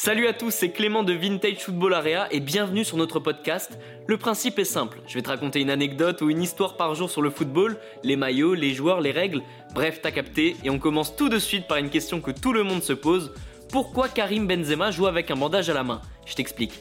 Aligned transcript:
Salut 0.00 0.28
à 0.28 0.32
tous, 0.32 0.52
c'est 0.52 0.70
Clément 0.70 1.02
de 1.02 1.12
Vintage 1.12 1.58
Football 1.58 1.92
Area 1.92 2.28
et 2.30 2.38
bienvenue 2.38 2.84
sur 2.84 2.96
notre 2.96 3.18
podcast. 3.18 3.80
Le 4.06 4.16
principe 4.16 4.60
est 4.60 4.64
simple, 4.64 5.00
je 5.08 5.14
vais 5.14 5.22
te 5.22 5.28
raconter 5.28 5.60
une 5.60 5.70
anecdote 5.70 6.22
ou 6.22 6.30
une 6.30 6.40
histoire 6.40 6.76
par 6.76 6.94
jour 6.94 7.10
sur 7.10 7.20
le 7.20 7.30
football, 7.30 7.76
les 8.04 8.14
maillots, 8.14 8.54
les 8.54 8.74
joueurs, 8.74 9.00
les 9.00 9.10
règles, 9.10 9.42
bref, 9.74 9.98
t'as 10.00 10.12
capté, 10.12 10.56
et 10.62 10.70
on 10.70 10.78
commence 10.78 11.16
tout 11.16 11.28
de 11.28 11.40
suite 11.40 11.66
par 11.66 11.78
une 11.78 11.90
question 11.90 12.20
que 12.20 12.30
tout 12.30 12.52
le 12.52 12.62
monde 12.62 12.84
se 12.84 12.92
pose. 12.92 13.34
Pourquoi 13.72 14.08
Karim 14.08 14.46
Benzema 14.46 14.92
joue 14.92 15.08
avec 15.08 15.32
un 15.32 15.36
bandage 15.36 15.68
à 15.68 15.74
la 15.74 15.82
main? 15.82 16.00
Je 16.26 16.36
t'explique. 16.36 16.74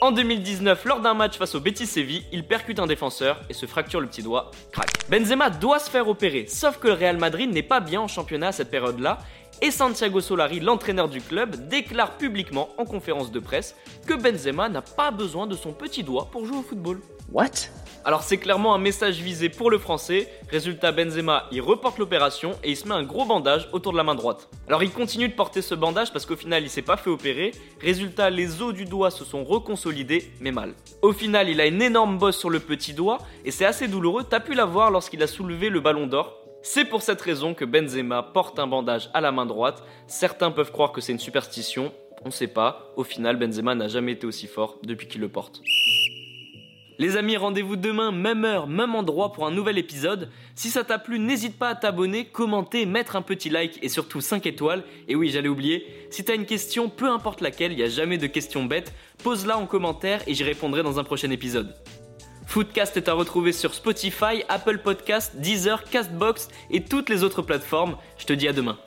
En 0.00 0.10
2019, 0.10 0.86
lors 0.86 1.00
d'un 1.00 1.12
match 1.12 1.36
face 1.36 1.54
au 1.54 1.60
Betis 1.60 1.84
Séville, 1.84 2.24
il 2.32 2.46
percute 2.46 2.78
un 2.78 2.86
défenseur 2.86 3.42
et 3.50 3.52
se 3.52 3.66
fracture 3.66 4.00
le 4.00 4.06
petit 4.06 4.22
doigt. 4.22 4.52
Crac. 4.72 4.88
Benzema 5.10 5.50
doit 5.50 5.80
se 5.80 5.90
faire 5.90 6.08
opérer, 6.08 6.46
sauf 6.46 6.78
que 6.78 6.86
le 6.86 6.94
Real 6.94 7.18
Madrid 7.18 7.52
n'est 7.52 7.62
pas 7.62 7.80
bien 7.80 8.00
en 8.00 8.08
championnat 8.08 8.48
à 8.48 8.52
cette 8.52 8.70
période-là 8.70 9.18
et 9.60 9.70
Santiago 9.70 10.20
Solari, 10.20 10.60
l'entraîneur 10.60 11.08
du 11.08 11.20
club, 11.20 11.68
déclare 11.68 12.16
publiquement 12.16 12.68
en 12.78 12.84
conférence 12.84 13.30
de 13.30 13.40
presse 13.40 13.74
que 14.06 14.14
Benzema 14.14 14.68
n'a 14.68 14.82
pas 14.82 15.10
besoin 15.10 15.46
de 15.46 15.54
son 15.54 15.72
petit 15.72 16.02
doigt 16.02 16.28
pour 16.30 16.46
jouer 16.46 16.58
au 16.58 16.62
football. 16.62 17.00
What? 17.32 17.68
Alors 18.04 18.22
c'est 18.22 18.38
clairement 18.38 18.74
un 18.74 18.78
message 18.78 19.20
visé 19.20 19.48
pour 19.48 19.70
le 19.70 19.76
français. 19.76 20.28
Résultat, 20.50 20.92
Benzema, 20.92 21.46
il 21.52 21.60
reporte 21.60 21.98
l'opération 21.98 22.52
et 22.64 22.70
il 22.70 22.76
se 22.76 22.88
met 22.88 22.94
un 22.94 23.02
gros 23.02 23.26
bandage 23.26 23.68
autour 23.72 23.92
de 23.92 23.98
la 23.98 24.04
main 24.04 24.14
droite. 24.14 24.48
Alors 24.66 24.82
il 24.82 24.90
continue 24.90 25.28
de 25.28 25.34
porter 25.34 25.60
ce 25.60 25.74
bandage 25.74 26.12
parce 26.12 26.24
qu'au 26.24 26.36
final 26.36 26.62
il 26.62 26.70
s'est 26.70 26.80
pas 26.80 26.96
fait 26.96 27.10
opérer. 27.10 27.50
Résultat, 27.82 28.30
les 28.30 28.62
os 28.62 28.72
du 28.72 28.86
doigt 28.86 29.10
se 29.10 29.24
sont 29.24 29.44
reconsolidés, 29.44 30.30
mais 30.40 30.52
mal. 30.52 30.74
Au 31.02 31.12
final, 31.12 31.48
il 31.50 31.60
a 31.60 31.66
une 31.66 31.82
énorme 31.82 32.16
bosse 32.16 32.38
sur 32.38 32.48
le 32.48 32.60
petit 32.60 32.94
doigt 32.94 33.18
et 33.44 33.50
c'est 33.50 33.66
assez 33.66 33.88
douloureux. 33.88 34.24
T'as 34.24 34.40
pu 34.40 34.54
la 34.54 34.64
voir 34.64 34.90
lorsqu'il 34.90 35.22
a 35.22 35.26
soulevé 35.26 35.68
le 35.68 35.80
ballon 35.80 36.06
d'or. 36.06 36.47
C'est 36.70 36.84
pour 36.84 37.00
cette 37.00 37.22
raison 37.22 37.54
que 37.54 37.64
Benzema 37.64 38.22
porte 38.22 38.58
un 38.58 38.66
bandage 38.66 39.08
à 39.14 39.22
la 39.22 39.32
main 39.32 39.46
droite. 39.46 39.82
Certains 40.06 40.50
peuvent 40.50 40.70
croire 40.70 40.92
que 40.92 41.00
c'est 41.00 41.12
une 41.12 41.18
superstition, 41.18 41.94
on 42.26 42.30
sait 42.30 42.46
pas. 42.46 42.92
Au 42.96 43.04
final, 43.04 43.38
Benzema 43.38 43.74
n'a 43.74 43.88
jamais 43.88 44.12
été 44.12 44.26
aussi 44.26 44.46
fort 44.46 44.78
depuis 44.82 45.08
qu'il 45.08 45.22
le 45.22 45.30
porte. 45.30 45.62
Les 46.98 47.16
amis, 47.16 47.38
rendez-vous 47.38 47.76
demain, 47.76 48.12
même 48.12 48.44
heure, 48.44 48.66
même 48.66 48.94
endroit 48.94 49.32
pour 49.32 49.46
un 49.46 49.50
nouvel 49.50 49.78
épisode. 49.78 50.28
Si 50.54 50.68
ça 50.68 50.84
t'a 50.84 50.98
plu, 50.98 51.18
n'hésite 51.18 51.58
pas 51.58 51.70
à 51.70 51.74
t'abonner, 51.74 52.26
commenter, 52.26 52.84
mettre 52.84 53.16
un 53.16 53.22
petit 53.22 53.48
like 53.48 53.78
et 53.82 53.88
surtout 53.88 54.20
5 54.20 54.44
étoiles. 54.44 54.84
Et 55.08 55.16
oui, 55.16 55.30
j'allais 55.30 55.48
oublier, 55.48 55.86
si 56.10 56.22
t'as 56.22 56.34
une 56.34 56.44
question, 56.44 56.90
peu 56.90 57.08
importe 57.08 57.40
laquelle, 57.40 57.72
il 57.72 57.78
n'y 57.78 57.82
a 57.82 57.88
jamais 57.88 58.18
de 58.18 58.26
questions 58.26 58.66
bêtes, 58.66 58.92
pose-la 59.24 59.56
en 59.56 59.64
commentaire 59.64 60.20
et 60.26 60.34
j'y 60.34 60.44
répondrai 60.44 60.82
dans 60.82 60.98
un 60.98 61.04
prochain 61.04 61.30
épisode. 61.30 61.74
Foodcast 62.48 62.96
est 62.96 63.08
à 63.10 63.12
retrouver 63.12 63.52
sur 63.52 63.74
Spotify, 63.74 64.42
Apple 64.48 64.78
Podcast, 64.78 65.36
Deezer, 65.36 65.84
Castbox 65.84 66.48
et 66.70 66.82
toutes 66.82 67.10
les 67.10 67.22
autres 67.22 67.42
plateformes. 67.42 67.98
Je 68.16 68.24
te 68.24 68.32
dis 68.32 68.48
à 68.48 68.54
demain. 68.54 68.78